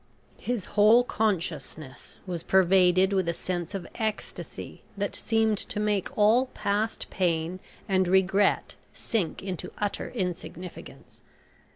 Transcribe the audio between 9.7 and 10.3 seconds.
utter